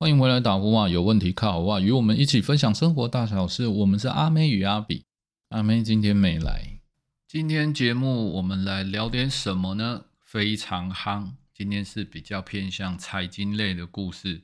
[0.00, 0.88] 欢迎回来打呼啊！
[0.88, 3.66] 有问题靠好话，与我们一起分享生活大小事。
[3.66, 5.04] 我们是阿妹与阿比，
[5.50, 6.80] 阿妹今天没来。
[7.28, 10.06] 今天节目我们来聊点什么呢？
[10.24, 14.42] 非常夯，今天是比较偏向财经类的故事。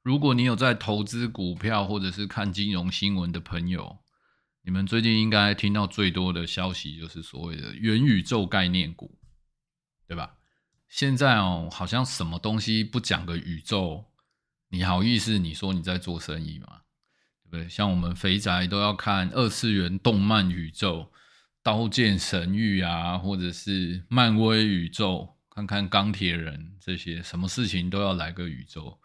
[0.00, 3.98] 如果你有在投资股票或者是看金融新闻的朋友，
[4.62, 9.18] 你们最近应该听到最多的消息就是所谓的元宇宙概念股，
[10.06, 10.36] 对吧？
[10.88, 14.04] 现在哦，好像什么东西不讲个宇宙，
[14.74, 16.80] 你好意思你说你在做生意吗？
[17.44, 17.68] 对不对？
[17.68, 21.12] 像我们肥宅都要看二次元动漫宇宙，
[21.62, 28.98] 刀剑神域啊，或者是漫威宇宙，看看钢铁人这些，什么事情都要来个宇宙。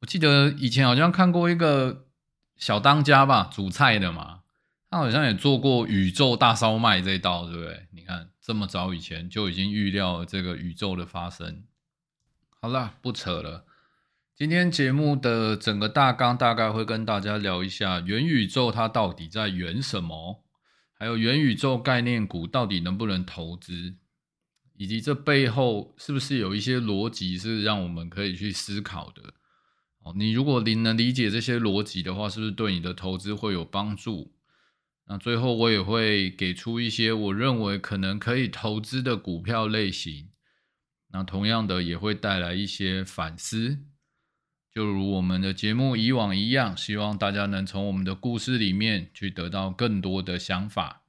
[0.00, 2.08] 我记得以前好像看过一个
[2.56, 4.40] 小当家吧，煮菜的嘛，
[4.90, 7.86] 他好像也做过宇宙大烧麦这一道，对不对？
[7.92, 11.62] 你看这么早以前就已经预料了这个宇宙的发生。
[12.60, 13.64] 好了，不扯了。
[14.36, 20.44] 今天节目的整个大纲大概会跟大家聊一下元宇宙它到底在元什么，
[20.98, 23.94] 还有元宇宙概念股到底能不能投资，
[24.76, 29.34] 以及这背后是不是有一些逻辑是让我们可以去思考的。
[30.00, 34.34] 哦，你如果你能理解这些逻辑的话，是不是对你的投资会有帮助？
[35.06, 40.30] 那最后我也会给出一些我认为可能可以投资的股票类型。
[41.12, 43.78] 那同样的也会带来一些反思，
[44.74, 51.02] 就如我们的节目以往一样，希望大家能从我们的故事里面去得到更多的想法。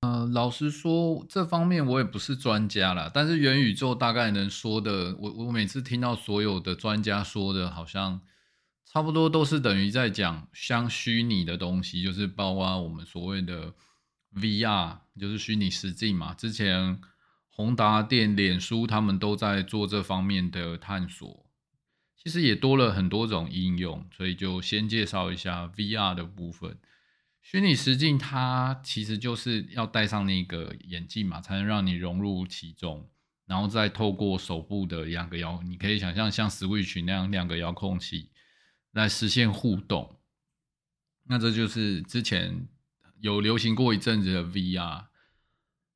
[0.00, 8.20] 呃，老实说，这方面我也不是专家啦，但是元宇宙大概能说的，我我每次听到所有的专家说的，好像。
[8.84, 13.72] 差不多都是等于在讲像虚拟的东西，就是包括我们所谓的
[14.34, 16.34] VR，就是虚拟实境嘛。
[16.34, 17.00] 之前
[17.48, 21.41] 宏达电、脸书他们都在做这方面的探索，
[22.22, 24.06] 其实也多了很多种应用。
[24.14, 26.78] 所以就先介绍一下 VR 的部分。
[27.40, 33.10] 虚拟实境它其实就是要戴上那个眼镜嘛，才能让你融入其中，
[33.46, 38.30] 然后再透过手部的两个遥，你可以想象像 Switch 那样两个遥控器。
[38.92, 40.20] 来实现互动，
[41.24, 42.68] 那这就是之前
[43.20, 45.06] 有流行过一阵子的 VR，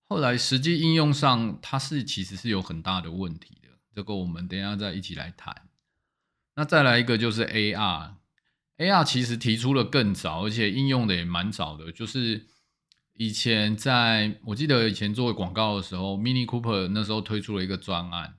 [0.09, 3.69] 后来实际应用上，它是其实是有很大的问题的。
[3.95, 5.69] 这个我们等下再一起来谈。
[6.57, 11.93] 那再来一个就是 AR，AR 其实提出了更早，而且应用的也蛮早的。
[11.93, 12.47] 就是
[13.13, 18.39] 以前在我记得以前做广告的时候，Mini Cooper 那时候推出了一个专案，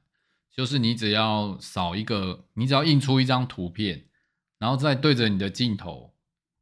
[0.52, 4.04] 就是你只要扫一个，你只要印出一张图片。
[4.60, 6.16] 然后再对着你的镜头，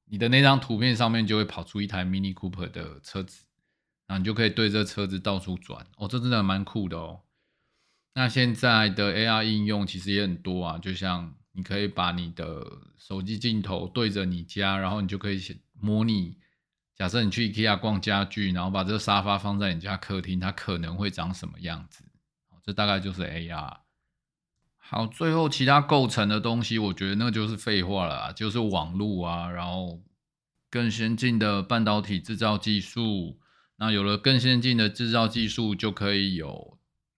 [0.09, 3.45] 你的那张图片上面就会跑出一台 Mini Cooper 的车子，
[4.05, 7.21] 然后你就可以对着车子到处转哦，这真的蛮酷的哦。
[8.13, 12.66] 那现在的 AR 应用其实也很多啊，就像你可以把你的
[12.97, 15.41] 手机镜头对着你家，然后你就可以
[15.79, 16.35] 模拟，
[16.95, 22.03] 假设你去 IKEA 逛家具，然后把这个沙发放在你家客厅，它可能会长什么样子？
[22.61, 23.77] 这大概就是 AR。
[24.77, 30.01] 好，最后其他构成的东西，我觉得那就是废话了，就是网络啊，然后
[30.69, 33.39] 更先进的半导体制造技术。
[33.77, 36.75] 那有了更先进的制造技术，就可以有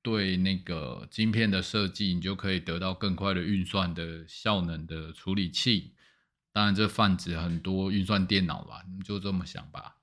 [0.07, 5.93] 对那个晶片的设计，你就可以得到更快的运算的效能的处理器。
[6.53, 9.97] 当然，这泛指很多运算电脑吧，你就这么想吧。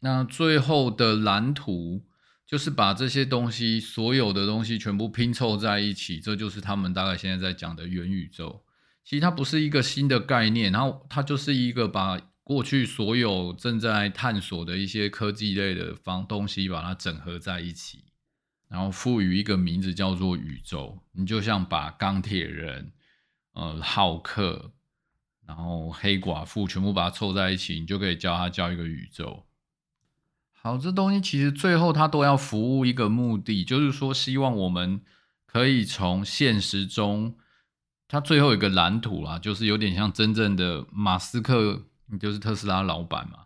[0.00, 2.04] 那最后的蓝图。
[2.46, 8.62] 就是把这些东西，所有的东西全部拼凑在一起，这就是他们大概现在在讲的元宇宙。
[9.02, 18.03] 其实它不是一个新的概念，然后它就是一个把过去所有正在探索的一些科技类的方东西，把它整合在一起，
[18.74, 20.98] 然后赋予一个名字叫做宇宙。
[21.12, 22.90] 你就像把钢铁人、
[23.52, 24.72] 呃浩克，
[25.46, 29.46] 然后黑寡妇全部把它凑在一起，你就可以叫它叫一个宇宙。
[30.50, 35.00] 好，这东西其实最后它都要服务一个目的，就是说希望我们
[35.46, 37.36] 可以从现实中，
[38.08, 41.84] 它最后一个蓝图啦，就是有点像真正的马斯克，
[42.18, 43.44] 就是特斯拉老板嘛。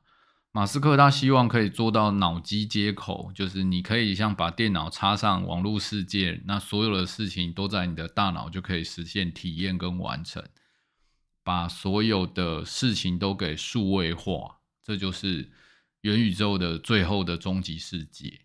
[0.53, 10.43] 马斯克他希望可以做到脑机接口，就是你可以像把电脑插上网络世界，那所有的事情都在你的大脑就可以实现体验跟完成，
[11.45, 15.51] 把所有的事情都给数位化，这就是。
[16.03, 18.43] 元宇宙的最后的终极世界，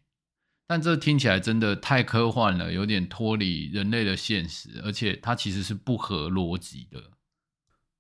[0.66, 7.12] 但这听起来真的太科幻了，有点脱离人类的现实，而且它其实是不合逻辑的。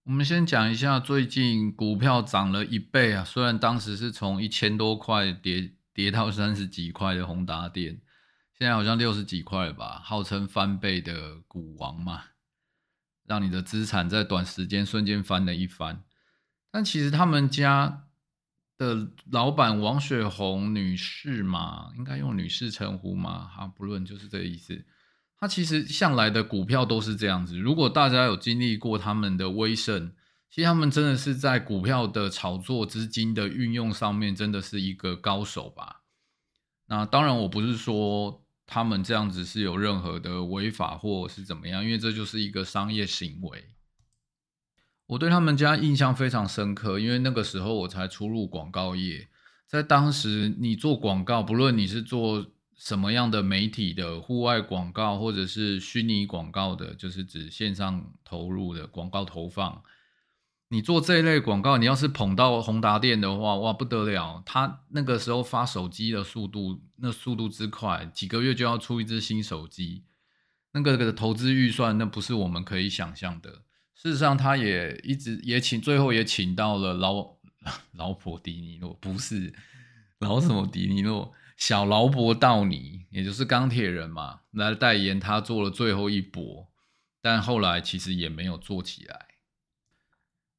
[0.05, 8.01] 我们先讲一下最近股票涨了一倍啊，虽然当时是从一千多块跌跌到三十几块的宏达电，
[8.51, 12.21] 现在好像六十几块了吧，号称翻倍的股王嘛。
[13.25, 16.03] 让你的资产在短时间瞬间翻了一番。
[16.69, 18.07] 但其实他们家
[18.77, 23.47] 的老板王雪红女士嘛，应该用女士称呼嘛？
[23.47, 24.85] 哈，不论就是这个意思。
[25.44, 27.57] 他其实向来的股票都是这样子。
[27.57, 30.13] 如果大家有经历过他们的威盛，
[30.50, 36.04] 其实他们真的是在股票的炒作、资金的运用上面，真的是一个高手吧。
[36.86, 43.66] 那当然，我不是说他们这样子是有任何的违法或是怎么样，因为这就是一个商业行为。
[45.07, 49.28] 我对他们家印象非常深刻，因为那个时候我才初入广告业，
[49.68, 52.46] 在当时你做广告，不论你是做
[52.83, 59.81] 什么样的媒体的户外广告，或者是虚拟广告的，就是指线上投入的广告投放，
[60.68, 64.44] 你做这一类广告，你要是捧到宏达电的话，哇不得了！
[64.45, 70.03] 他那个时候发手机的速度，那速度之快，几个月就要出一只新手机，
[70.74, 73.62] 那个个投资预算，那不是我们可以想象的。
[73.95, 77.38] 事实上，他也一直也请，最后也请到了老
[77.95, 79.53] 老婆迪尼诺，不是
[80.19, 81.31] 老什么迪尼诺，
[81.65, 86.68] 小劳勃道尼，也就是钢铁人嘛，来代言他做了最后一搏，
[87.21, 89.27] 但后来其实也没有做起来。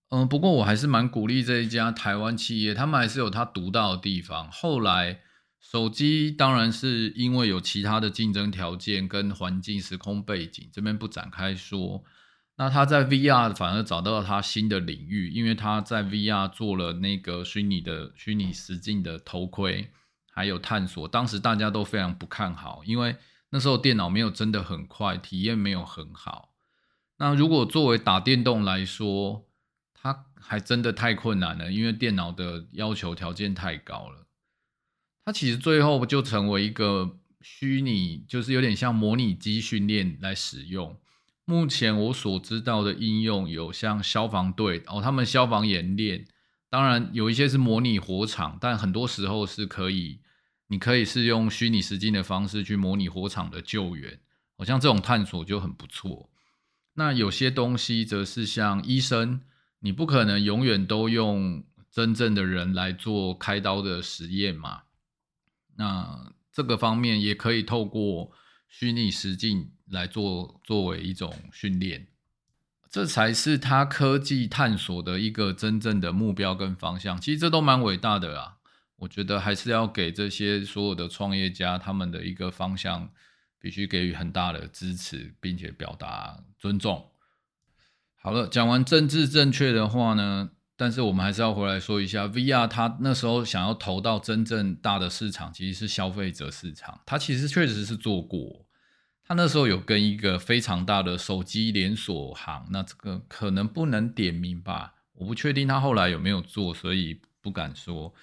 [0.08, 4.50] 嗯，不过我还是蛮鼓励这一家台湾企业，他们还是有他独到的地方。
[4.50, 5.20] 后来
[5.60, 12.02] 手机当然是因为有其他的竞争条件跟环境时空背景，这边不展开说。
[12.56, 19.90] 那他在 VR 反而找到了他新的领域，因为他在 VR 做了那个虚拟的虚拟实境的头盔，
[20.34, 21.06] 还有探索。
[21.06, 23.16] 当时大家都非常不看好，因为
[23.50, 26.52] 那时候电脑没有真的很快，体验没有很好。
[27.18, 29.46] 那如果作为打电动来说，
[29.94, 34.26] 它还真的太困难了，因为电脑的要求条件太高了。
[35.24, 40.98] 它其实最后就成为一个虚拟，就是有点像模拟机训练来使用。
[41.46, 46.26] 目前我所知道的应用有像消防队哦，他们消防演练，
[46.74, 50.18] 当然有一些是模拟火场，但很多时候是可以，
[50.66, 54.18] 你可以是用虚拟实境的方式去模拟火场的救援，
[54.58, 56.32] 好像这种探索就很不错。
[56.94, 59.42] 那有些东西则是像医生，
[59.78, 61.62] 你不可能永远都用
[61.92, 64.82] 真正的人来做开刀的实验嘛？
[65.76, 68.32] 那这个方面也可以透过
[68.66, 69.70] 虚拟实境。
[69.90, 72.06] 来做作为一种训练，
[72.94, 77.20] 这才是他科技探索的一个真正的目标跟方向。
[77.20, 78.58] 其实这都蛮伟大的啦，
[78.98, 83.10] 我觉得还是要给这些所有的创业家他们的一个方向，
[83.58, 87.10] 必须给予很大的支持，并且表达尊重。
[88.14, 98.63] 好了，讲完政治正确的话呢，但是我们还是要回来说一下，VR 他那时候想要投到真正大的市场，其实是消费者市场，他其实确实是做过。
[99.26, 108.14] 他那时候有跟一个非常大的手机连锁行，那这个可能不能点名吧，我不确定他后来有没有做，所以不敢说。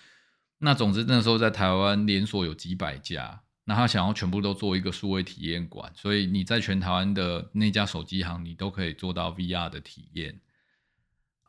[0.60, 10.40] 那总之那时候在台湾连锁有几百家，那他想要全部都做一个数位体验馆，所以你在全台湾的那家手机行，你都可以做到 VR 的体验。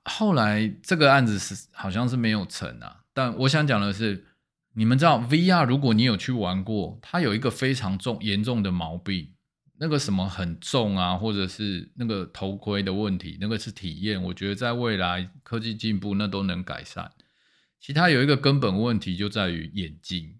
[0.05, 4.25] 后来这个案子是好像是没有成啊，但我想讲的是，
[4.72, 9.28] 你们知道 VR 如果你有去玩过，它有一个非常重严重的毛病。
[9.82, 14.23] 那个什么很重啊，或者是那个头盔的问题，那个是体验。
[14.23, 17.10] 我觉得在未来科技进步，那都能改善。
[17.81, 20.39] 其他有一个根本问题就在于眼睛，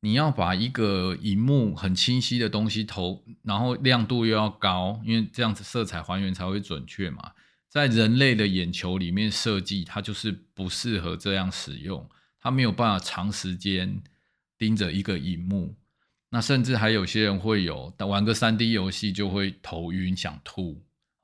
[0.00, 7.32] 你要把一个荧幕很清晰的东西投，然后亮度又要高，因为这样子色彩还原才会准确嘛。
[7.70, 12.06] 在人类的眼球里面设计，它就是不适合这样使用，
[12.38, 14.02] 它没有办法长时间
[14.58, 15.74] 盯着一个荧幕。
[16.36, 20.82] 那甚至还有些人会有玩个三 D 游戏就会头晕想吐，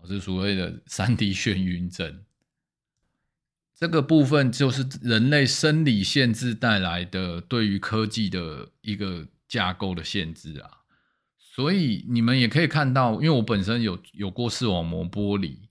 [0.09, 2.25] 是所谓的三 D 眩晕症。
[3.77, 10.71] 这个部分就是人类生理限制带来的对于科技的一个架构的限制啊。
[11.37, 15.69] 所以你们也可以看到，因为我本身有有过视网膜剥离，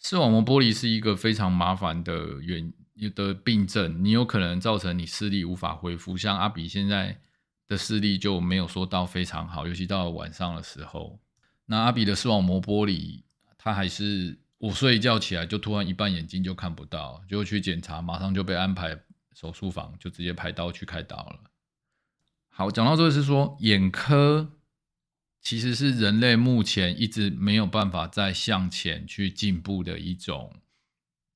[0.00, 2.72] 视网膜剥离是一个非常麻烦的原
[3.14, 7.18] 的病症，你有可能造成你视力无法恢复，像阿比现在。
[7.68, 11.18] 的视力就没有说到非常好，尤其到了晚上的时候。
[11.66, 13.22] 那阿比的视网膜玻璃，
[13.56, 18.98] 他还是我睡一觉起来就突然一半眼睛就看不到，就去检查，马上就被安排
[19.34, 21.40] 手术房，就直接排刀去开刀了。
[22.48, 24.52] 好，讲到这个是说，眼科
[25.40, 30.56] 其实是人类目前一直没有办法再向前去进步的一种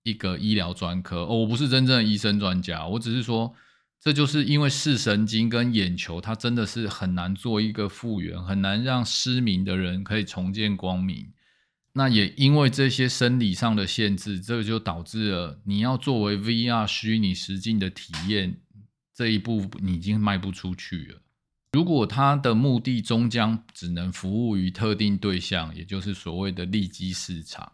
[0.02, 1.21] 一个医疗专科。
[1.21, 3.54] 哦，我不是真正的医生专家，我只是说。
[4.00, 11.32] 这就是因为视神经跟眼球，它真的是很难做一个复原，很难让失明的人可以重见光明。
[11.94, 18.60] 那也因为这些生理上的限制，这就导致了你要作为 VR 虚拟实境的体验
[19.14, 21.22] 这一步，你已经迈不出去了。
[21.72, 27.72] 如果它的目的终将只能服务于特定对象，也就是所谓的利基市场，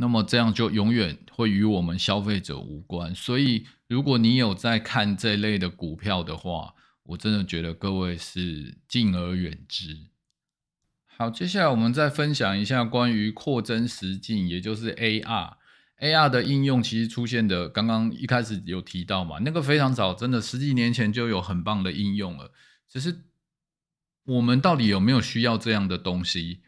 [0.00, 3.12] 那么这样就永远会与我们消费者无关。
[3.14, 10.06] 所以，如果你有在看这类的股票的话，我真的觉得各位是敬而远之。
[11.16, 15.54] 好，接下来我们再分享一下关于扩增实境，也就是 AR。
[16.00, 22.52] AR 的应用其实出现的，刚刚一开始有提到嘛，那个非常早，真的十几年前就有很棒的应用了。
[22.88, 23.24] 只是
[24.26, 26.60] 我们到底有没有需要这样的东西？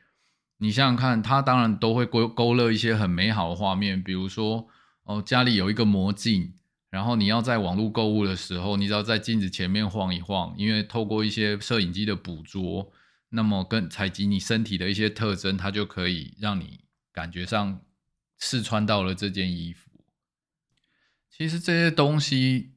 [0.60, 4.68] 你想想看，它当然都会勾勾勒一些很美好的画面，比如说
[5.04, 6.54] 哦，家里有一个魔镜，
[6.90, 12.92] 然后你要在网络购物的时候，你只要在镜子前面晃一晃，因为透过一些摄影机的捕捉。
[13.30, 16.80] 那么，跟采集你身体的一些特征，它就可以让你
[17.12, 17.80] 感觉上
[18.36, 19.88] 试穿到了这件衣服。
[21.30, 22.72] 其实这些东西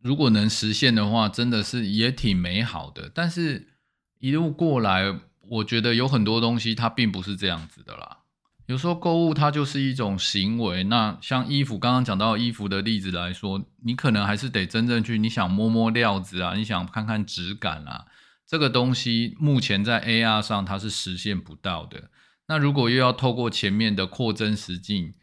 [0.00, 3.10] 如果能实现的话，真的是也挺美好的。
[3.14, 3.74] 但是
[4.18, 8.18] 一路过来，我觉得有很多东西它并不是这样子的啦。
[8.66, 10.84] 有时候购物它就是一种行为。
[10.84, 18.06] 那像衣服，刚刚讲到衣服的例子来说，你可能还是得真正去，你想摸摸料子啊，你想看看质感啊。
[18.46, 22.10] 这个东西目前在 AR 上它是实现不到的。
[22.48, 25.14] 那如果又要透过前面的扩增实境，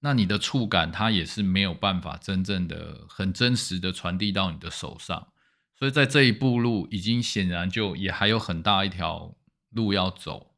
[0.00, 5.28] 那你的触感它也是没有办法真正的很真实的传递到你的手上。
[5.78, 9.35] 所以在这一步路已经显然就也还有很大一条
[9.76, 10.56] 路要走。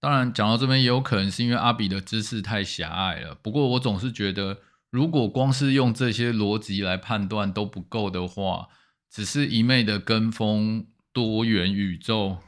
[0.00, 3.36] 当然讲到这边也有可能是因为阿比的知识太狭隘了。
[3.36, 4.58] 不过我总是觉得，
[4.90, 8.66] 如果光是用这些逻辑来判断都不够的话，
[9.08, 10.88] 只是一昧的跟风。
[11.14, 12.38] 多元宇宙，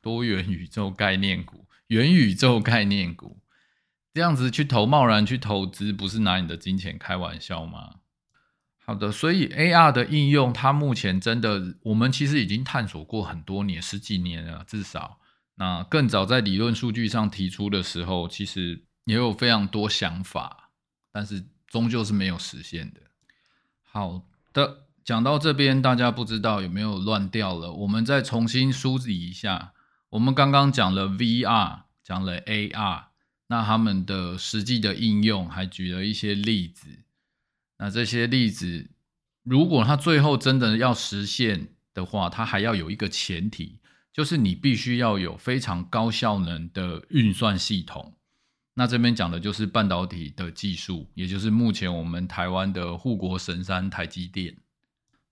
[0.00, 3.42] 多元宇宙概念股，元宇宙概念股，
[4.14, 7.96] 这样子去投，贸然去投资，不是拿你的金钱开玩笑吗？
[8.82, 15.20] 好的，所以 AR 的应用，它目前真的，我们其实已经探索过很多年，十几年了，至少。
[15.56, 20.70] 那更早在理论数据上提出的时候，其实也有非常多想法，
[21.12, 23.00] 但是终究是没有实现的。
[23.82, 24.82] 好的。
[25.04, 27.70] 讲到这边，大家不知道有没有乱掉了？
[27.70, 29.74] 我们再重新梳理一下。
[30.08, 33.08] 我们刚刚讲了 VR，讲了 AR，
[33.48, 36.88] 那他们的实际的应用还举了一些例子。
[37.76, 38.88] 那这些例子，
[39.42, 43.80] 如果它最后真的要实现的话，它还要有一个前提，
[44.14, 48.14] 就是你必须要有非常高效能的运算系统。
[48.74, 54.56] 那这边讲的就是半导体的技术，也就是目前我们台湾的护国神山台积电。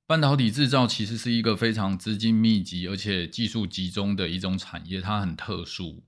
[0.05, 6.03] 半导体制造其实是一个非常资金密集而且技术集中的一种产业，它很特殊。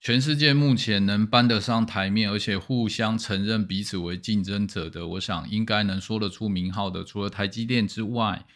[0.00, 8.46] 全世界目前能搬得上台面，而且互相承认彼此为竞争者的，我想应该能说得出名号的，除了台积电之外，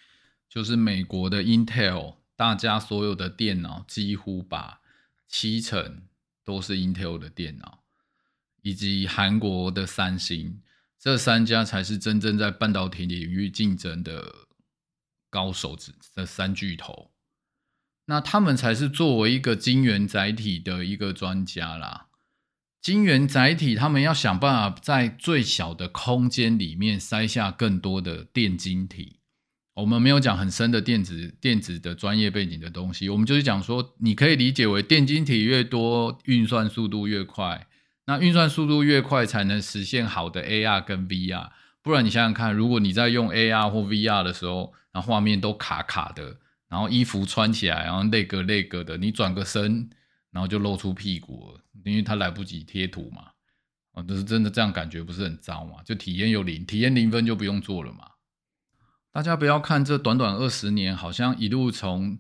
[0.49, 2.15] 就是美国的 Intel。
[2.37, 4.81] 大家所有的电脑几乎把
[5.29, 6.09] 七成
[6.45, 7.85] 都是 Intel 的电脑，
[8.63, 10.63] 以及韩国的三星，
[10.99, 14.45] 这三家才是真正在半导体领域竞争的。
[15.31, 17.11] 高手指这三巨头，
[18.05, 22.07] 那他们才是作为一个晶圆载体的一个专家啦。
[22.81, 29.23] 晶圆载体，他们要想办法在最小的空间里面塞下更多的电晶体。
[29.75, 37.67] 我们没有讲很深的电子电子的专业背景的东西，我们就是讲说，你可以理解为电晶体越多，运算速度越快。
[38.07, 41.51] 那运算速度越快，才能实现好的 AR 跟 VR。
[41.83, 46.37] 不然你想想看，如果你在用 AR 或 VR 的时候，然后画面都卡卡的，
[46.69, 49.91] 然后衣服穿起来，然后那个那个的，你转个身，
[50.31, 53.25] 然后就露出屁股了，因为他来不及贴图嘛。
[53.93, 55.83] 啊，就是真的这样感觉不是很糟嘛？
[55.85, 58.07] 就体验有零，体验零分就不用做了嘛。
[59.15, 62.19] 大家不要看这短短二十年，好像一路从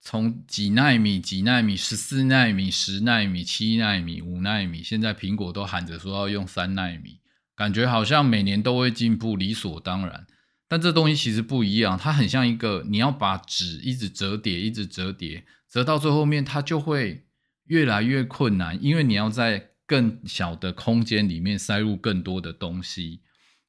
[0.00, 7.20] 从几纳米、几纳米、十四纳米、十纳米、七纳米、五纳米，现在苹果都喊着说要用三纳米，
[7.54, 10.26] 感觉好像每年都会进步，理所当然。
[10.66, 17.28] 但这东西其实不一样，它很像一个，你要把纸一直折叠，一直折叠，折到最后面，它就会
[17.66, 23.20] 越来越困难，因为你要在更小的空间里面塞入更多的东西，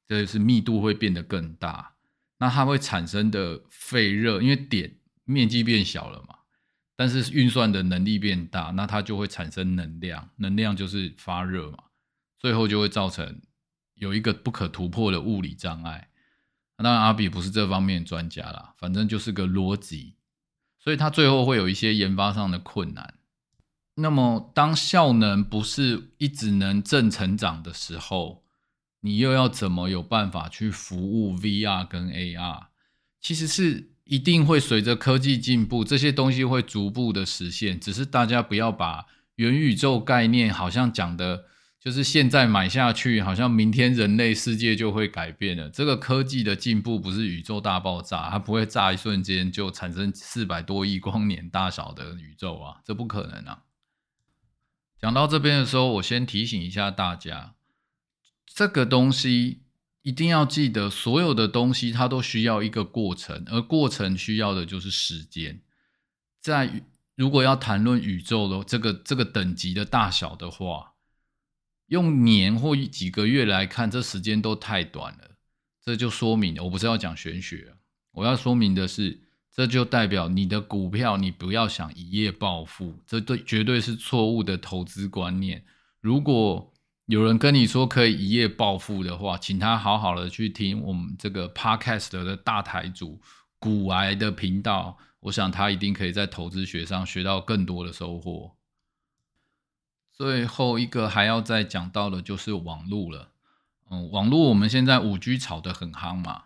[0.08, 1.93] 这就是密度会变得更大，
[2.44, 6.40] 那它会产生的废热，因为点面积变小了嘛，
[6.94, 11.78] 但是运算的能力变大，那它就会产生能量，能量就是发热嘛，
[12.38, 13.40] 最后就会造成
[13.94, 16.10] 有一个不可突破的物理障碍。
[16.76, 20.16] 当然，阿比不是这方面专家啦，反正就是个逻辑，
[20.78, 23.14] 所以他最后会有一些研发上的困难。
[23.94, 28.43] 那么当效能不是一直能正成长的时候，
[29.04, 32.68] 你又要怎么有办法去服务 VR 跟 AR？
[33.20, 37.78] 其实是一定会随着科技进步，这些东西会逐步的实现。
[37.78, 41.44] 只是大家不要把元宇宙概念好像讲的，
[41.78, 45.68] 就是现在买下去，好像明天人类世界就会改变了。
[45.68, 53.64] 这个科技的进步不是宇宙大爆炸，它不会炸一瞬间就产生四百多亿光年大小的宇宙啊，这不可能啊！
[54.98, 57.52] 讲到这边的时候，我先提醒一下大家。
[58.46, 59.62] 这个东西
[60.02, 65.60] 一定要记得，所有的东西它都需要一个过程，而过程需要的就是时间。
[66.40, 66.84] 在
[67.14, 70.94] 如果要谈论宇宙的这个这个等级的大小的话，
[71.86, 75.36] 用年或几个月来看，这时间都太短了。
[75.82, 77.74] 这就说明，我不是要讲玄学，
[78.12, 79.20] 我要说明的是，
[79.52, 85.64] 这就代表你的股票，你不要想一夜暴富，这对绝对是错误的投资观念。
[86.00, 86.73] 如果
[87.06, 93.20] 有人跟你说可以一夜暴富的话，请他好好的去听我们这个 podcast 的大台主
[93.58, 98.56] 古癌的频道，我想他一定可以在投资学上学到更多的收获。
[100.12, 103.32] 最后一个还要再讲到的就是网络了，
[103.90, 106.44] 嗯，网络我们现在五 G 炒得很夯嘛，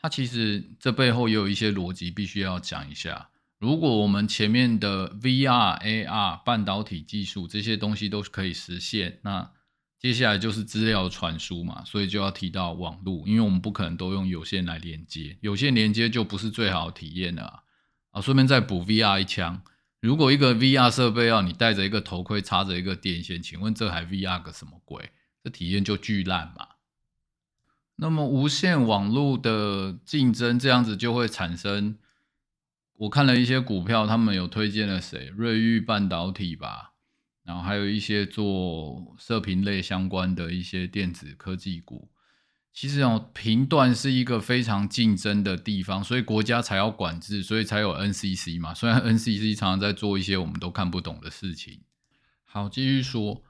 [0.00, 3.30] 它其实这背后也有一些逻辑必须要讲一下。
[3.58, 9.50] 如果我们前面的 VR、AR、半导体技术这些东西都可以实现，那
[9.98, 17.62] 接下来就是资料传输嘛，所以就要提到网络，因为我们不可能都用有线来连接，有线连接就不是最好的体验了
[18.10, 18.20] 啊。
[18.20, 19.62] 顺便再补 VR 一枪，
[20.00, 25.10] 如果一个 VR 设备要你戴着一个头盔，插着一个电线，请问这还 VR 个什么鬼？
[25.42, 26.68] 这体验就巨烂嘛。
[27.96, 31.96] 那么无线网络的竞争这样子就会产生，
[32.98, 35.32] 我看了一些股票，他们有推荐了谁？
[35.34, 36.92] 瑞昱半导体吧。
[37.46, 42.08] 然后还有一些做射频类相关的一些电子科技股，
[42.74, 48.74] 其实哦，频段是一个非常竞争的地方，所以国家才要管制，所以才有 NCC 嘛。
[48.74, 51.82] 虽然 NCC 常常在做一些我们都看不懂的事情。
[52.44, 53.44] 好，继续说，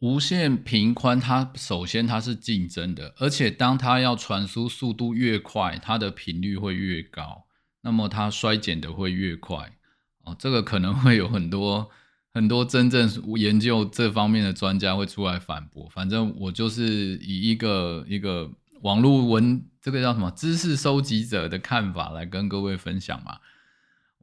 [0.00, 7.46] 无线频宽它首先它是竞争的，而且当它要传输速度越快，它的频率会越高，
[7.82, 9.78] 那么它衰减的会越快。
[10.24, 11.92] 哦，这个可能会有很多。
[12.36, 18.50] 很多真正研究这方面的专家会出来反驳，反正我就是以一个一个
[18.82, 23.38] 网络文这个叫什么知识收集者的看法来跟各位分享嘛。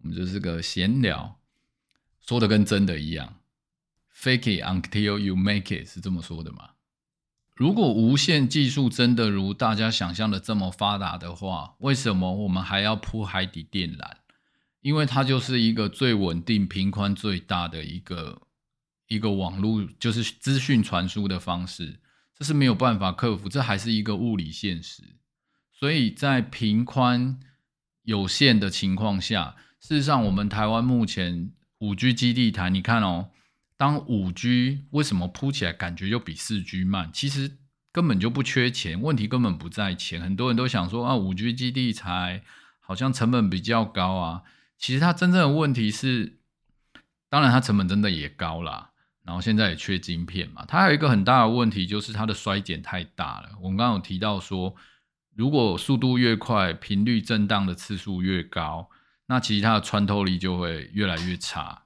[0.03, 1.39] 我们就是个闲聊，
[2.21, 3.37] 说的跟真的一样
[4.15, 6.69] ，fake it until you make it 是这么说的嘛。
[7.55, 14.11] 如果无线技术真的如大家想象的这么发达的话，为什么我们还要铺海底电缆？
[14.83, 18.41] 因为它就是一个最稳定、频宽最大的一个
[19.07, 22.01] 一个网络，就是资讯传输的方式，
[22.37, 25.01] 这是没有办法克服，这还是一个物理现实。
[25.71, 27.39] 所以在频宽
[28.03, 33.29] 有限的情况下，事实上，我们台湾目前五 G 基地台，你看哦，
[33.77, 37.09] 当五 G 为什么铺起来感觉就比四 G 慢？
[37.13, 37.57] 其实
[37.93, 40.21] 根本就不缺钱，问题根本不在钱。
[40.21, 42.43] 很多人都想说啊，五 G 基地台
[42.81, 44.43] 好像成本比较高啊。
[44.77, 46.39] 其实它真正的问题是，
[47.29, 48.91] 当然它成本真的也高啦，
[49.23, 50.65] 然后现在也缺晶片嘛。
[50.67, 53.49] 它还有一个很大的问题就是它的衰减太大了。
[53.61, 54.75] 我们刚刚有提到说，
[55.33, 58.89] 如果速度越快，频率震荡的次数越高，
[59.27, 61.83] 那其实它的穿透力就会越来越差。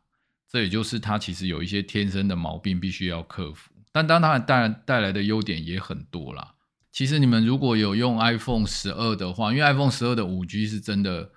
[0.50, 3.72] 这也就是它其实有一些天生的毛病，必须要克服。
[3.92, 6.56] 但当然带带来的优点也很多啦。
[6.92, 11.30] 其实你们如果有用 iPhone 十二的话，因为 iPhone 十二的五 G 是真的。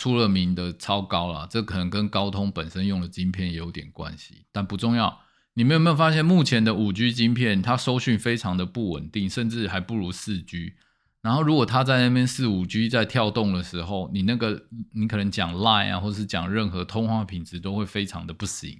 [0.00, 5.20] 出了名的超高了，这可能跟高通本身用的晶片也有点关系，但不重要。
[5.52, 10.72] 你们有没有发现，目前的五 G 晶片它收讯非常的不稳定，甚至还不如四 G。
[11.20, 18.78] 然后如果它在那边四五 G 在跳动的时候，你那个你可能讲 Line 啊，或是讲任何通话品质都会非常的不行。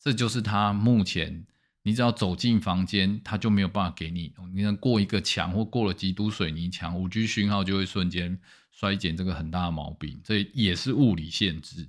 [0.00, 1.44] 这就是它目前，
[1.82, 4.32] 你只要走进房间，它就没有办法给你。
[4.54, 8.38] 你能过一个墙或过了几堵水泥墙，五 G 讯号就会瞬间。
[8.82, 11.88] 衰减这个很大的毛病，这也是物理限制。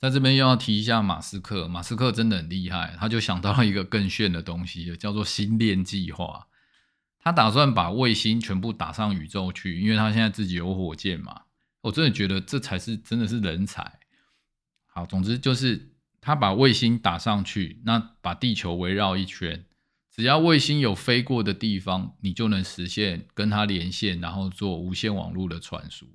[0.00, 6.48] 在这边又要提一下马斯克，马斯克真的很厉害，他就想到了一个更炫的东西，叫做星链计划。
[7.20, 11.42] 他打算把卫星全部打上宇宙去，因为他现在自己有火箭嘛。
[11.82, 14.00] 我真的觉得这才是真的是人才。
[14.86, 19.64] 好，总之就是他把卫星打上去，那把地球围绕一圈。
[20.16, 26.06] 只要卫星有飞过的地方，你就能实现跟它连线，然后做无线网络的传输。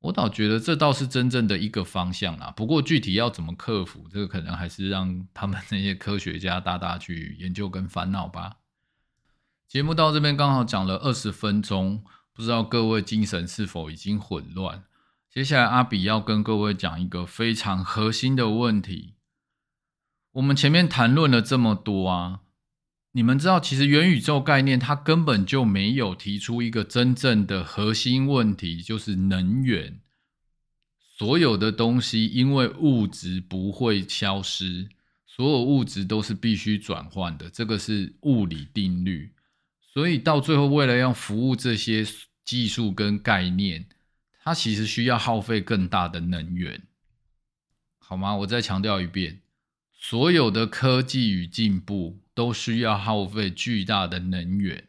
[0.00, 2.52] 我倒觉得这倒是真正的一个方向啦。
[2.54, 8.58] 不过具体要怎么克服，这个可能还是让他们那些科学家大大去研究跟烦恼吧。
[9.66, 14.84] 节目到这边刚好讲了二十分钟，不知道各位精神是否已经混乱？
[15.30, 19.14] 接下来阿比要跟各位讲一个非常核心的问题。
[20.32, 22.40] 我们前面谈论了这么多啊。
[23.16, 30.00] 你们知道，其实元宇宙概念它根本就没有提出一个真正的核心问题，就是能源。
[31.16, 34.90] 所有的东西因为物质不会消失，
[35.26, 39.32] 所有物质都是必须转换的，这个是物理定律。
[39.94, 42.06] 所以到最后，为了要服务这些
[42.44, 43.86] 技术跟概念，
[44.44, 46.82] 它其实需要耗费更大的能源，
[47.96, 48.36] 好吗？
[48.36, 49.40] 我再强调一遍，
[49.94, 52.18] 所有的科技与进步。
[52.36, 54.88] 都需要耗费巨大的能源，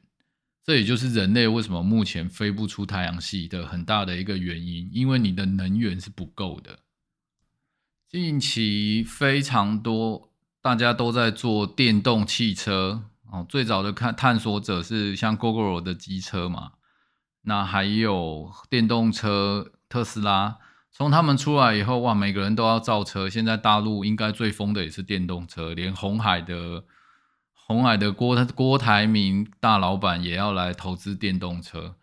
[0.65, 6.79] 这也就是人类为什么目前飞不出太阳系的很大的一个原因，因为你的能源是不够的。
[8.09, 10.29] 近期非常多，
[10.61, 13.45] 大家都在做电动汽车哦。
[13.47, 16.73] 最早的看探索者是像 Google 的机车嘛，
[17.43, 20.57] 那还有电动车特斯拉，
[20.91, 23.29] 从他们出来以后，哇，每个人都要造车。
[23.29, 26.83] 现在大陆应该最疯的也是电动车，连红海的。
[27.67, 31.97] 红海的郭郭台铭大老板也要来投资电动车，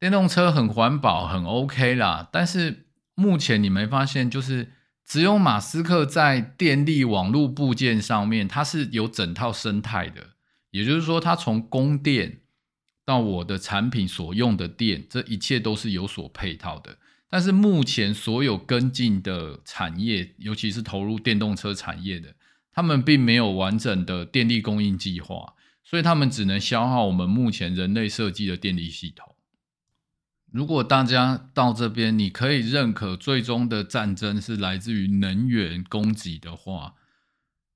[0.00, 2.26] 电动车很环保，很 OK 啦。
[2.32, 4.72] 但是目前你没发现，就是
[5.04, 10.28] 只有马斯克在电力网络部件上面，它是有整套生态的。
[10.70, 12.40] 也就是说，它从供电
[13.04, 16.96] 到我的产品所用的电，这一切都是有所配套的。
[17.28, 22.35] 但是目前所有跟进的产业，尤其是投入电动车产业的。
[22.76, 29.34] 他们并没有完整的电力供应计划，所以他们只能消耗我们目前人类设计的电力系统。
[30.52, 36.96] 如果大家到这边，你可以认可最终的战争是来自于能源供给的话，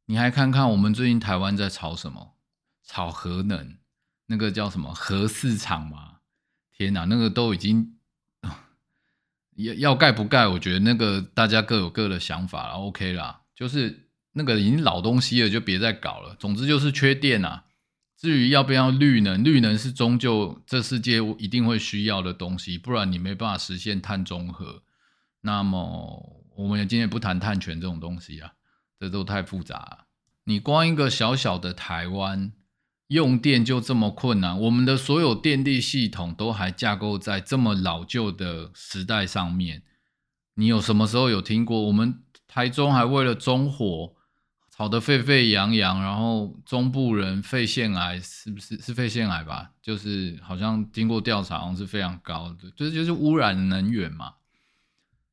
[0.05, 2.35] 你还看看我们最近台湾在炒什么？
[2.85, 3.79] 炒核能，
[4.27, 6.19] 那个叫什么核市场吗？
[6.77, 7.97] 天哪，那个都已经
[9.57, 10.47] 要要盖不盖？
[10.47, 14.10] 我觉得那个大家各有各的想法了，OK 啦，就是。
[14.33, 16.37] 那个已经老东西了，就别再搞了。
[16.39, 17.65] 总之就是缺电啊。
[18.17, 24.83] 至于要不要绿能，绿能是终究这世界一定会需要的东西，不然你没办法实现碳中和。
[25.41, 28.53] 那么我们今天不谈碳权这种东西啊，
[29.01, 30.05] 这都太复杂。
[30.45, 32.53] 你光一个小小的台湾
[33.09, 39.83] 用电就这么困难，我们的所有电力系统都还架构在这么老旧的时代上面。
[40.57, 41.85] 你有什么时候有听过？
[41.85, 44.15] 我们台中还为了中火。
[44.81, 49.73] 吵得沸沸扬扬，然后中部人肺腺癌是不是是肺腺癌吧？
[49.83, 54.37] 就是好像经过调查，好像是非常高的，这就是污染能源嘛。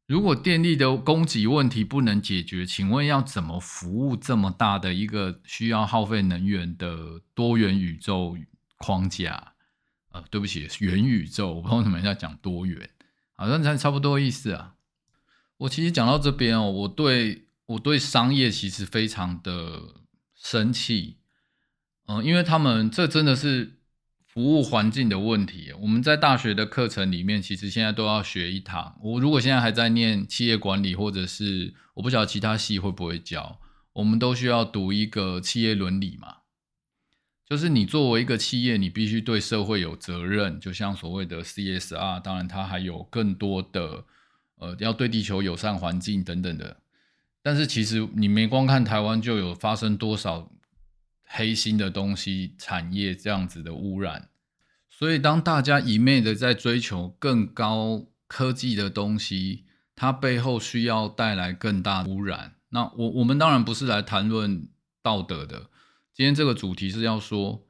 [0.06, 8.36] 如果电力的供给问题不能解决，请问要怎么服务这么大的一个需要耗费能源的多元宇宙
[8.76, 9.54] 框架？
[10.12, 12.90] 呃，对不起，元宇宙，我不知道为什么要讲多元，
[13.38, 14.74] 好像才差不多意思啊。
[15.60, 17.47] 我其实讲到这边哦，我对。
[17.68, 20.02] 我对商业其实非常的
[20.36, 21.18] 生气，
[22.08, 23.80] 嗯，因为他们这真的是
[24.26, 25.74] 服务环境的问题。
[25.82, 28.98] 我们在大学的课程里面，其实现在都要学一堂。
[29.04, 33.60] 我如果现在还在念企业管理，或者是我不晓得其他系会不会教，
[33.94, 36.38] 我们都需要读一个企业伦理嘛。
[37.46, 42.22] 就是你作为一个企业，你必须对社会有责任，就像所谓的 CSR。
[42.22, 44.06] 当然，它还有更多的，
[44.56, 46.82] 呃，要对地球友善环境等等的。
[47.48, 50.52] 但是其实你没光看台湾，就有发生多少
[51.24, 54.28] 黑心的东西产业这样子的污染。
[54.90, 59.64] 所以当大家一昧的在追求更高科技的东西，
[59.96, 62.56] 它背后需要带来更大污染。
[62.72, 64.68] 那我我们当然不是来谈论
[65.02, 65.70] 道德的。
[66.14, 67.66] 今天这个主题是要说，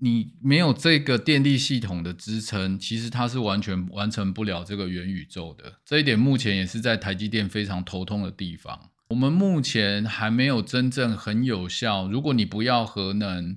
[0.00, 5.78] 你没有这个电力系统的支撑，其实它是完全完成不了这个元宇宙的。
[5.86, 8.90] 这一点目前也是在台积电非常头痛的地方。
[9.10, 12.06] 我们目前还没有真正很有效。
[12.08, 13.56] 如果你不要核能，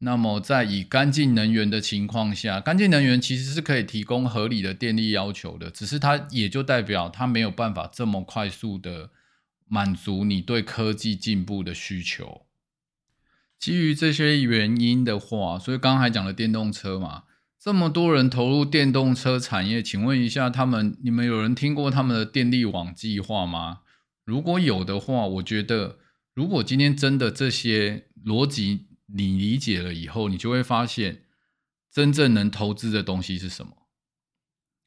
[0.00, 9.08] 那么在以干净能源的情况下，干净能源其实是可以提供合理的电力要求的，只是它也就代表它没有办法这么快速的
[9.66, 12.42] 满足你对科技进步的需求。
[13.58, 17.22] 基于这些原因的话，所以刚才讲的电动车嘛，
[17.58, 23.78] 这么多人投入电动车产业，请问一下，他们你们有人听过他们的电力网计划吗？
[24.24, 25.98] 如果有的话，我觉得，
[26.34, 31.24] 如果今天真的这些逻辑你理解了以后，你就会发现，
[31.90, 33.88] 真正能投资的东西是什么？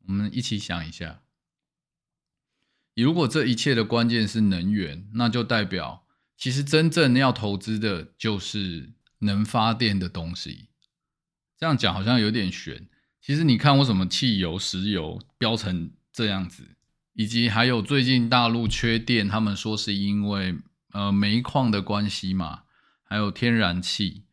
[0.06, 1.22] 我们一起想一下。
[2.96, 6.06] 如果这一切的关键是能源，那就代表
[6.38, 10.70] 其实真正要投资的就是能发电的东西。
[11.58, 12.88] 这样讲好像有点悬。
[13.20, 16.73] 其实你看，为什么汽油、石油飙成这样子，
[17.14, 20.56] 以及还有最近大陆缺电，他们说是因为
[20.94, 22.64] 呃煤矿的关系嘛，
[23.04, 24.26] 还有天然气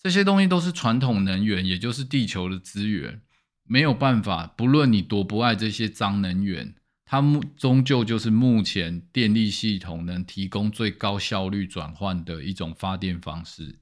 [0.00, 3.22] 这些东西都是传统能源，也就是地球的资源，
[3.64, 13.78] 没有办法，不论你多不爱这些脏能源，它目终究就是目前电力系统能提供最高效率转换的一种发电方式，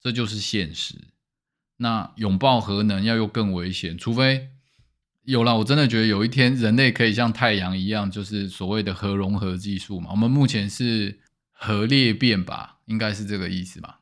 [0.00, 0.96] 这就是现实。
[1.76, 4.50] 那拥抱核能要又更危险，除非
[5.24, 10.10] 有了，我真的觉得有一天人类可以像太阳一样，就是所谓的核融合技术嘛。
[10.10, 11.20] 我们目前是
[11.52, 14.00] 核裂变吧，应该是这个意思吧？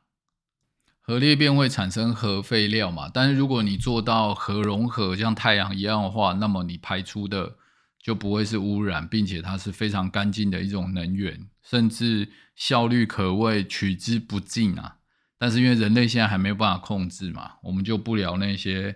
[1.01, 3.09] 核裂变会产生核废料嘛？
[3.13, 7.57] 但是如果你做到核融合，像太阳一样的话，那么你排出的
[8.01, 14.97] 就不会是污染，并且它是非常干净的一种能源，甚至效率可谓取之不尽啊。
[15.37, 18.95] 但是因为人类现在还没有办法控制嘛，我们就不聊那些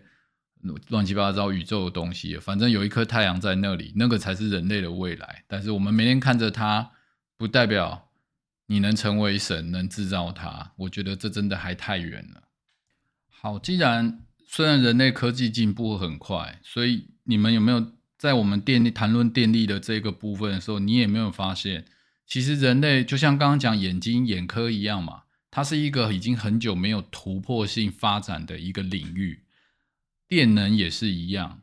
[0.89, 2.37] 乱七八糟宇宙的东西。
[2.37, 5.43] 反正有一颗太阳在那里，那个才是人类的未来。
[5.47, 6.91] 但是我们每天看着它，
[7.37, 8.09] 不代表
[8.67, 10.71] 你能成为神，能制造它。
[10.77, 12.43] 我觉得这真的还太远了。
[13.29, 21.85] 好，既然虽然人类科技进步很快，所以你们有没有在我们电力谈论电力的这个部分的时候，你也没有发现，
[22.25, 25.23] 其实人类就像刚刚讲眼睛眼科一样嘛。
[25.55, 29.43] 它是一个已经很久没有突破性发展的一个领域，
[30.33, 31.61] 电能也是一样。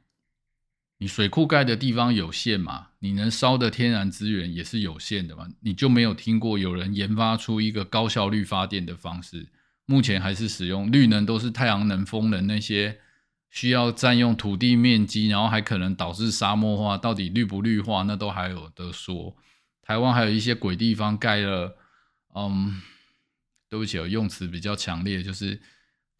[0.98, 9.48] 你水库盖的地方有限嘛，你能烧的天然资源也是有限的嘛，你就没有听过有人研发出一个高效率发电的方式？
[9.86, 13.00] 目前还是使用绿能，都是太阳能、风能那些
[13.50, 19.36] 需要占用土地面积，然后还可能导致沙漠化，到底绿不绿化，那都还有的说。
[19.82, 21.76] 台湾还有一些鬼地方盖了，
[22.36, 22.80] 嗯。
[23.70, 25.60] 对不起，我用词比较强烈，就是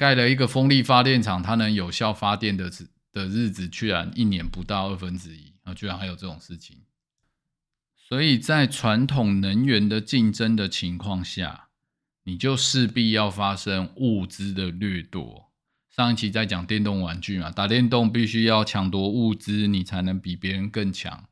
[0.01, 2.71] 盖了一个风力发电厂，它能有效发电的
[3.13, 5.75] 的日子，居然一年不到二分之一啊！
[5.75, 6.85] 居然还有这种事情。
[7.95, 11.69] 所以在传统能源的竞争的情况下，
[12.25, 15.53] 你就势必要发生物资的掠夺。
[15.91, 21.29] 上一期在讲电动玩具嘛，打电动必须要抢夺物资，你才能比别人更强。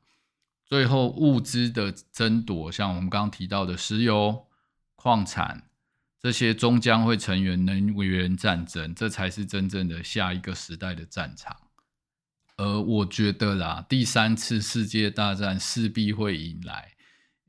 [0.67, 4.47] 最后物资的争夺，像我们刚刚提到的石油、
[4.95, 5.68] 矿产。
[6.21, 11.57] 这些终将会成为能源战争，这才是真正的下一个时代的战场。
[12.57, 16.93] 而我觉得啦，第三次世界大战势必会迎来，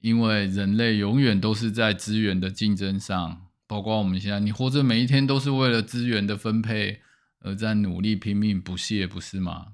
[0.01, 7.01] 因为人类永远都是在资源的竞争上，包括我们现在，你活着每一天都是为了资源的分配
[7.39, 9.73] 而在努力拼命不懈，不是吗？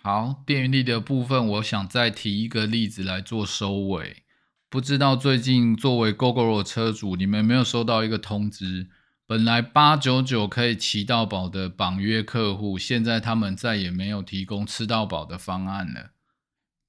[0.00, 4.23] 好，电力的部分，我想再提一个例子来做收尾。
[4.74, 8.88] 不知道最近作为 GoGo 的车主，你们有没有收到一个通知？
[9.24, 16.10] 本来八九九可以骑到饱的绑约客户，现在他们再也没有提供吃到饱的方案了。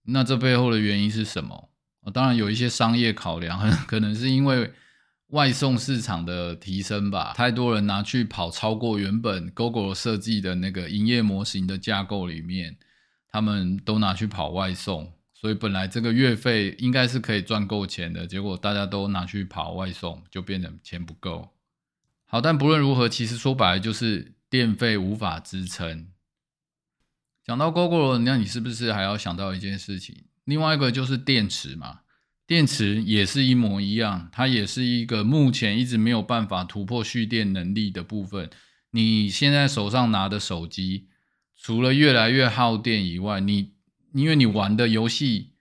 [0.05, 1.69] 那这背后的原因是什么？
[2.11, 4.73] 当然有一些商业考量， 可能是因为
[5.27, 7.33] 外送市场的提升吧。
[7.35, 12.77] 太多人拿去跑超过原本 GoGo 设计的那个营业模型的架构里面，
[13.29, 15.13] 他们都拿去跑外送。
[15.45, 21.53] 所以本来这个月费应该是可以赚够钱的，结果大家都拿去跑外送，就变成钱不够。
[22.25, 26.07] 好，但不论如何，其实说白了就是电费无法支撑。
[27.43, 30.23] 讲到 GoGo，那你是不是还要想到一件事情？
[30.45, 31.99] 另外一个就是电池嘛，
[32.47, 38.49] 电池也是一模一样，它也是一个目前一直没有办法突破蓄电能力的部分。
[38.89, 41.09] 你现在手上拿的手机，
[41.55, 43.74] 除了越来越耗电以外，你
[44.15, 45.51] 因为你玩的游戏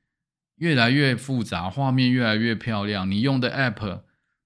[0.58, 4.02] 越来越复杂，画面越来越漂亮，你用的 App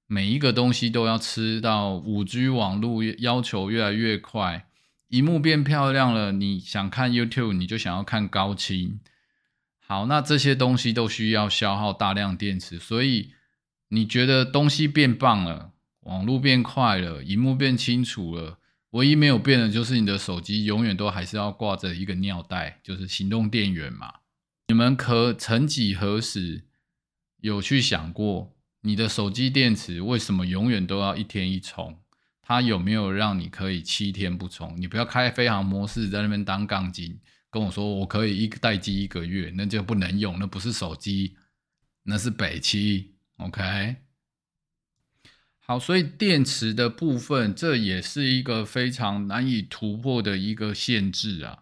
[0.06, 4.66] 每一个东西都要吃到五 G 网络，要求越来越快，
[5.08, 9.00] 荧幕变漂亮了，你想看 YouTube 你就想要看高清，
[9.78, 13.32] 好，那这些东西都需要消耗大量电池，所以
[13.90, 18.58] 你觉得东西变棒了，网络变快了，荧幕变清楚了。
[18.90, 24.14] 唯一没有变的就是你的手机永远都还是要挂着一个尿袋，就是行动电源嘛。
[24.68, 26.64] 你们可曾几何时
[27.40, 31.98] 有去想过，你的手机电池为什么永远都要一天一充？
[32.40, 34.74] 它有没有让你可以七天不充？
[34.78, 37.20] 你不要开飞行模式在那边当杠精，
[37.50, 41.36] 跟我说我可以一个待机一个月，那就不能用，那不是手机，
[42.04, 43.16] 那是北汽。
[43.36, 43.96] OK。
[45.70, 51.58] 好，所以电池的部分，这也是一个非常难以突破的一个限制啊。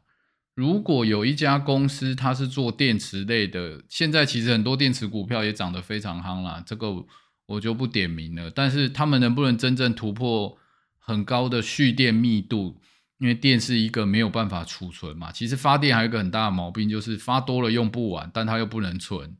[0.54, 7.04] 如果有一家公司它是做电池类的，现在其实很多电池股票也涨得非常夯啦，这个
[7.46, 8.48] 我就不点名了。
[8.48, 10.56] 但是他们能不能真正突破
[11.00, 12.80] 很高的蓄电密度？
[13.18, 15.32] 因为电是一个没有办法储存嘛。
[15.32, 19.36] 其实发电还有一个很大的毛病，就是发多了用不完，但它又不能存。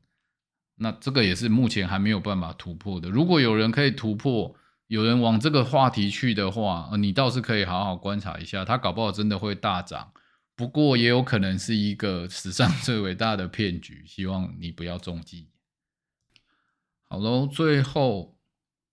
[0.79, 3.09] 那这个也是目前还没有办法突破的。
[3.09, 4.55] 如果有人可以突破，
[4.89, 10.13] 有人往这个话题去的话，你倒是可以好好观察一下，它搞不好真的会大涨。
[10.55, 15.49] 不过也有可能是一个史上 最伟大的骗局，希望你不要中计。
[17.09, 18.37] 好喽，最后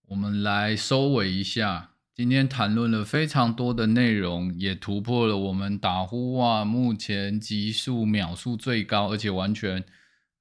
[0.08, 9.84] 我们来收尾一下，今天谈论了非常多的内容，也突破了我们打呼啊目前极速秒数最高，而且完全。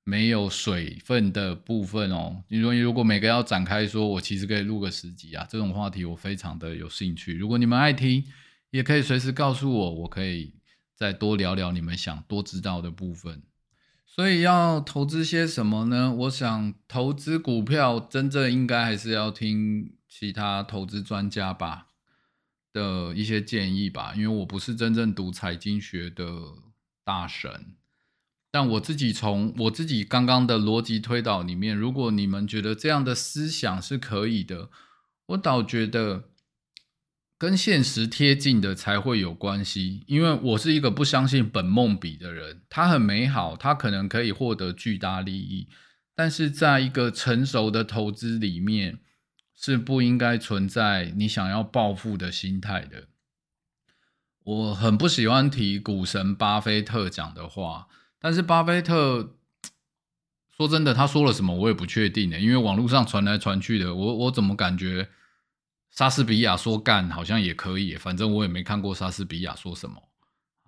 [0.05, 7.35] 没有水分的部分哦，你说如果每个要展开说，我其实可以录个十集啊，这种话题我非常的有兴趣。
[7.35, 8.25] 如果你们爱听，
[8.71, 10.55] 也可以随时告诉我，我可以
[10.97, 13.43] 再多聊聊你们想多知道的部分。
[14.05, 16.13] 所以要投资些什么呢？
[16.13, 21.87] 我想投资股票，真正应该还是要听其他投资专家吧
[22.73, 26.27] 的一些建议吧，因为我不是真正读财经学的
[27.05, 27.77] 大神。
[28.55, 34.69] 但我自己从我自己刚刚的逻辑推导里面，如果你们觉得这样的思想是可以的，
[35.29, 36.25] 我倒觉得
[37.39, 40.05] 跟现实贴近的才会有关系。
[40.07, 45.71] 因为我是一个不相信本梦比的人，它很美好，它可能可以获得巨大利益，
[46.15, 48.99] 但是在一个成熟的投资里面，
[49.57, 53.09] 是不应该存在你想要暴富的心态的。
[54.45, 57.89] 我很不喜欢提股神巴菲特讲的话。
[58.23, 59.37] 但是巴菲特
[60.57, 65.09] 说真的，他说了什么我也不确定的，因为网络上传来传去的，我我怎么感觉
[65.91, 70.09] 莎士比亚说干好像也可以，反正我也没看过莎士比亚说什么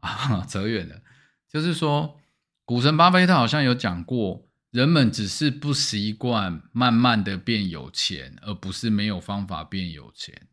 [0.00, 1.00] 啊， 扯远了。
[1.48, 2.18] 就是说，
[2.64, 10.48] 股神巴菲特好像有讲过，人们只是不习惯慢慢的变有钱，而不是没有方法变有钱，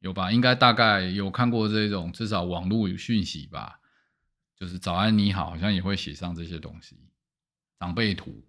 [0.00, 0.32] 有吧？
[0.32, 3.80] 应该大概有看过这种至少网络讯息吧。
[4.58, 6.96] 就是早安你好，好像也会写上这些东西，
[7.78, 8.42] 长辈图。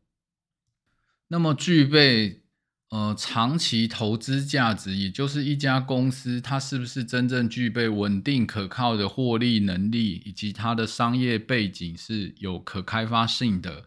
[1.28, 2.44] 那么具备
[2.90, 13.84] 呃长期投资价值，也就是一家公司它是不是真正具备稳定可靠的获利能力，以及它的商业背景是有可开发性的。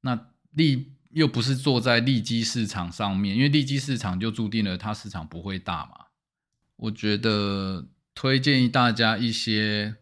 [0.00, 6.06] 那利又不是坐在利基市场上面，因为利基市场就注定了它市场不会大嘛。
[6.74, 9.98] 我觉得推荐大家一些。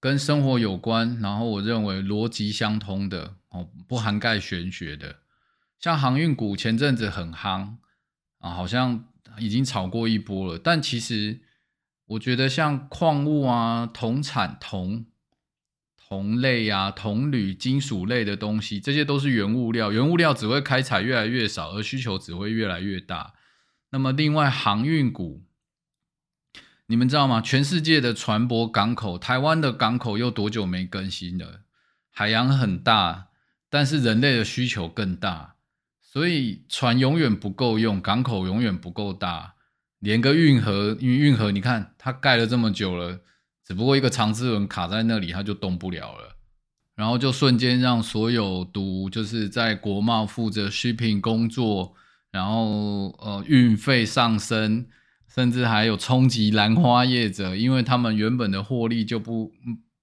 [0.00, 5.16] 跟生活有关，然后我认为逻辑相通的哦，不涵盖玄学的，
[5.80, 7.76] 像航运股前阵子很夯
[8.38, 9.06] 啊，好像
[9.38, 10.58] 已经炒过一波了。
[10.58, 11.40] 但其实
[12.06, 15.06] 我觉得像矿物啊、铜产、铜、
[15.96, 23.34] 铜类啊、铜铝、金属类的东西，这些都是原物料，原物料只会开采越来越少，而需求只会越来越大。
[23.90, 25.42] 那么另外航运股。
[26.90, 27.42] 你们知道吗？
[27.42, 31.60] 全世界的船舶港口，台湾的港口又多久没更新了？
[32.10, 33.28] 海洋很大，
[33.68, 35.56] 但是人类的需求更大，
[36.00, 39.56] 所以船永远不够用，港口永远不够大。
[39.98, 43.20] 连个运河，因为运河你看它盖了这么久了，
[43.66, 46.36] 只不过一个长支轮卡在那里，它就动不了了。
[46.94, 51.94] 然后就瞬间让所有读就是在国贸负责 shipping 工作，
[52.30, 54.86] 然后呃运费上升。
[55.28, 59.52] 甚至还有冲击兰花业者，因为他们原本的获利就不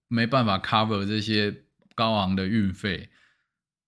[0.08, 1.64] 没办法 cover 这些
[1.96, 3.10] 高昂的运费，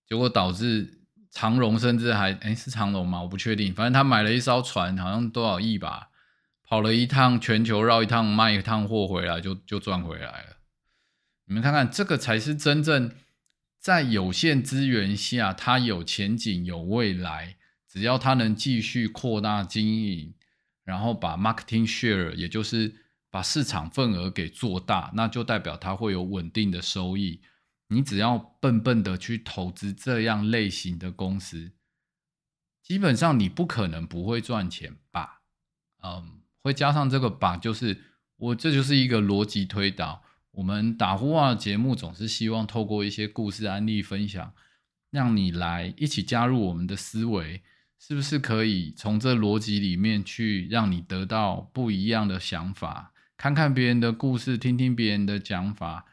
[0.08, 3.22] 结果导致长荣甚至还哎是长荣吗？
[3.22, 6.10] 我不确定，反正他买了一艘船，好像多少亿吧，
[6.64, 10.58] 跑了一趟全球绕一趟卖一趟货回来就就赚回来了。
[11.46, 13.12] 你们看看，这个才是真正
[13.80, 20.34] 在有限资源下，它有前景有未来，只要它能继续扩大经营。
[20.88, 22.96] 然后把 marketing share，也就是
[23.30, 27.42] 把市场份额给做大，那就代表它会有稳定的收益。
[27.90, 31.74] 你只要笨笨的去投资这样类型的公司，
[32.82, 35.42] 基本上你不可能不会赚钱吧？
[36.02, 38.02] 嗯，会加上这个吧，就是
[38.38, 40.24] 我这就是一个逻辑推导。
[40.52, 44.54] 我们打呼话节目总是希望透过一些故事案例分享，
[45.12, 47.62] 让你来一起加入我们的思维。
[48.00, 53.14] 是不是可以从这逻辑里面去让你得到不一样的想法？
[53.36, 56.06] 看看别人的故事，听听别人的讲法，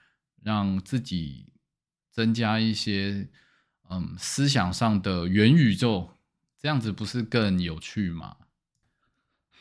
[0.43, 1.47] 让自己
[2.11, 3.29] 增加一些
[3.89, 6.11] 嗯思想上的元宇宙，
[6.61, 8.37] 这样子不是更有趣吗？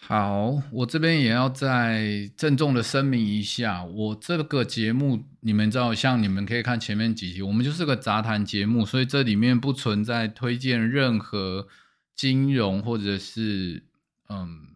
[0.05, 11.69] 好，我这边也要再郑重的声明一下，我这个节目，你们知道，像你们可以看前面几集，我们就是个杂谈节目，所以这里面不存在推荐任何
[12.15, 13.83] 金融或者是
[14.29, 14.67] 嗯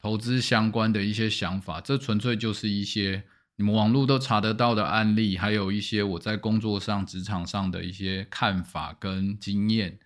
[0.00, 3.24] 投资相关的一些想法，这纯粹就是一些
[3.56, 9.98] 你们网络都查得到的案例，还有一些我在工作上、职场上的一些看法跟经验，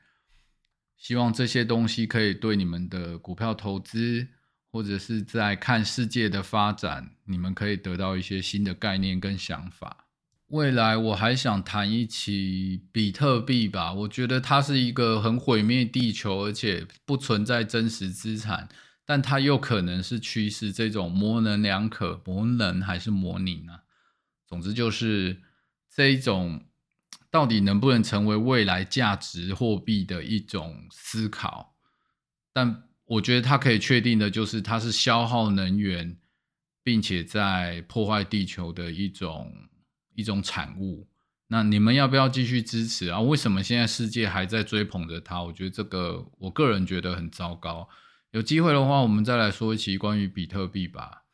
[0.96, 4.28] 希望这些东西可以对你们的股票投资。
[4.72, 10.06] 或者是在看世界的发展，你们可以得到一些新的概念跟想法。
[10.50, 18.68] 未来我还想谈一起比特币吧，我觉得它是一个很毁灭地球，而且不存在真实资产，
[19.04, 20.72] 但它又可能是趋势。
[20.72, 23.72] 这种模棱两可，模棱还是模拟呢？
[24.46, 25.40] 总之就是
[25.94, 26.64] 这一种
[27.30, 31.74] 到底能不能成为未来价值货币的一种思考，
[32.52, 32.84] 但。
[33.10, 36.16] 我觉得它可以确定的就是，它是消耗能源，
[36.84, 39.52] 并且在破坏地球的一种
[40.20, 41.08] 一种产物。
[41.48, 43.18] 那你们要不要继续支持啊？
[43.20, 45.42] 为什么现在世界还在追捧着它？
[45.42, 47.88] 我觉得这个，我个人觉得很糟糕。
[48.30, 51.24] 有机会的话，我们再来说一期关于比特币吧。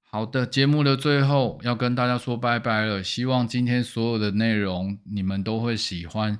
[0.00, 3.04] 好的，节目的最后要跟大家说拜拜了。
[3.04, 6.38] 希望今天所有的内容你们都会喜欢。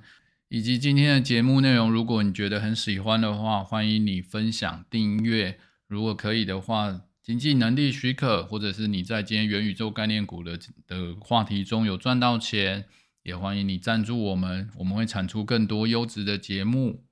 [0.49, 5.59] 以及今天的节目内容，如果你觉得很喜欢的话，欢迎你分享、订阅。
[5.87, 12.87] 如果可以的话，经济能力许可，或者是你在今天元宇宙概念股的的话题中有赚到钱，
[13.23, 17.05] 也欢迎你赞助我们，我们会产出更多优质的节目。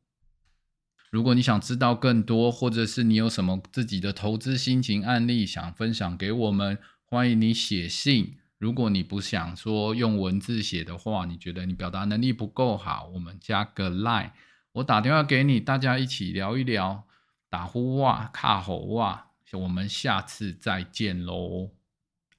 [1.11, 8.39] 如果你想知道更多，或者是你有什么自己的投资心情案例想分享给我们，欢迎你写信。
[8.57, 14.31] 如果你不想说用文字写的话，你觉得你表达能力不够好，我们加个 line，
[14.73, 17.05] 我打电话给你，大家一起聊一聊，
[17.51, 21.71] 打呼哇，卡吼哇，我们下次再见喽！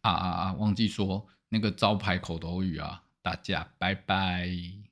[0.02, 4.87] 啊啊啊，忘记说那个招牌口头语啊，大家拜拜。